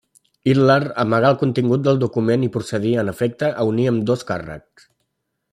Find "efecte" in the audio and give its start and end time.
3.13-3.53